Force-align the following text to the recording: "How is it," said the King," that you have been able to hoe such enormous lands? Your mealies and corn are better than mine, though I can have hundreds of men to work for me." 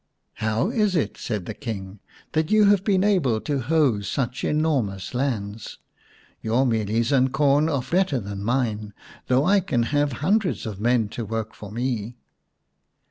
"How 0.47 0.71
is 0.71 0.95
it," 0.95 1.15
said 1.15 1.45
the 1.45 1.53
King," 1.53 1.99
that 2.33 2.49
you 2.49 2.65
have 2.65 2.83
been 2.83 3.03
able 3.03 3.39
to 3.41 3.59
hoe 3.59 3.99
such 4.01 4.43
enormous 4.43 5.13
lands? 5.13 5.77
Your 6.41 6.65
mealies 6.65 7.11
and 7.11 7.31
corn 7.31 7.69
are 7.69 7.83
better 7.83 8.19
than 8.19 8.41
mine, 8.43 8.93
though 9.27 9.45
I 9.45 9.59
can 9.59 9.83
have 9.83 10.13
hundreds 10.13 10.65
of 10.65 10.81
men 10.81 11.07
to 11.09 11.23
work 11.25 11.53
for 11.53 11.71
me." 11.71 12.17